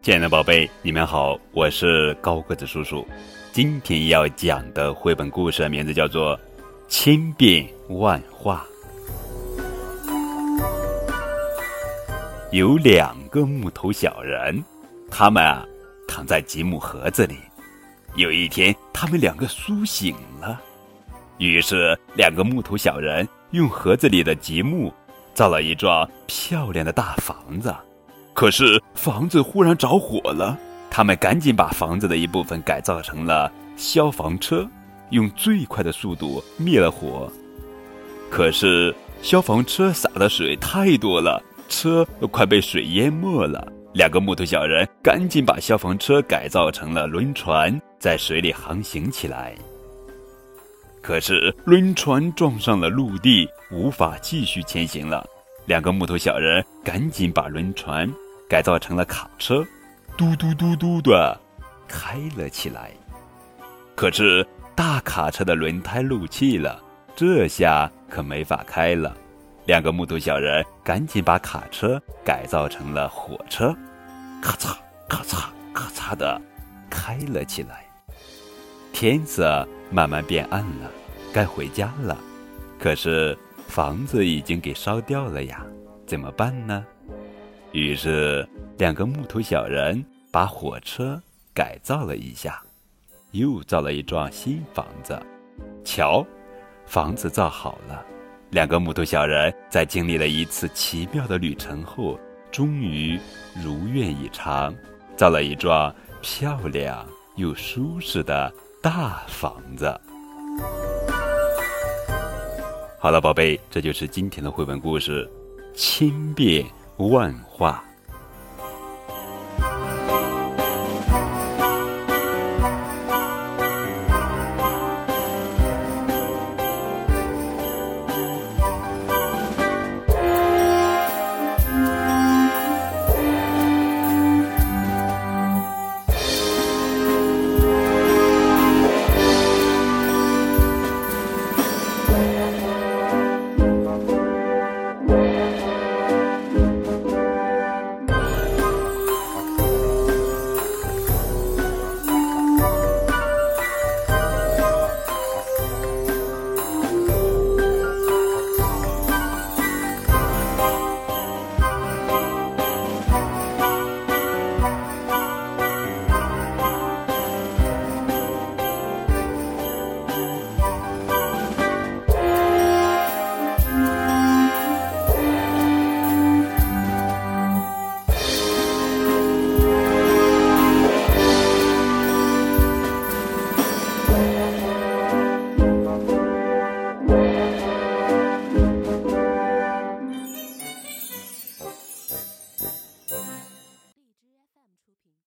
[0.00, 3.06] 亲爱的宝贝，你们好，我是高个子叔叔。
[3.52, 6.38] 今天要讲的绘本故事名字叫做
[6.88, 8.64] 《千变万化》。
[12.52, 14.64] 有两个木头小人，
[15.10, 15.66] 他们啊
[16.06, 17.36] 躺在积木盒子里。
[18.14, 20.60] 有一天，他们两个苏醒了，
[21.38, 24.94] 于是两个木头小人用盒子里的积木
[25.34, 27.74] 造了一幢漂亮的大房子。
[28.38, 30.56] 可是房子忽然着火了，
[30.88, 34.64] 他们赶紧把房子的一部分改造成了消防车，
[35.10, 37.28] 用最快的速度灭了火。
[38.30, 43.72] 可是消防车洒的水太多了，车都快被水淹没了。
[43.92, 49.52] 两个木头小人赶紧把消防车改造成了轮船，在水里航行起来。
[51.02, 55.26] 可是轮船撞上了陆地，无法继续前行了。
[55.66, 58.08] 两个木头小人赶紧把轮船。
[58.48, 59.62] 改造成了卡车，
[60.16, 61.38] 嘟嘟嘟嘟的
[61.86, 62.90] 开了起来。
[63.94, 66.82] 可是大卡车的轮胎漏气了，
[67.14, 69.14] 这下可没法开了。
[69.66, 73.76] 两个木头小人赶紧把卡车改造成了火车，
[74.40, 74.74] 咔嚓
[75.08, 76.40] 咔嚓咔嚓的
[76.88, 77.84] 开了起来。
[78.94, 80.90] 天色慢慢变暗了，
[81.34, 82.16] 该回家了。
[82.80, 85.62] 可是房子已经给烧掉了呀，
[86.06, 86.82] 怎么办呢？
[87.72, 90.02] 于是，两个木头小人
[90.32, 91.20] 把火车
[91.52, 92.62] 改造了一下，
[93.32, 95.20] 又造了一幢新房子。
[95.84, 96.26] 瞧，
[96.86, 98.04] 房子造好了。
[98.50, 102.18] 两个木头小人在经历了一次奇妙的旅程后，
[102.50, 103.20] 终于
[103.62, 104.74] 如愿以偿，
[105.14, 108.50] 造了一幢漂亮又舒适的
[108.82, 109.84] 大房子。
[112.98, 115.30] 好了，宝贝，这就是今天的绘本故事，
[115.74, 116.64] 千变。
[116.98, 117.84] 万化。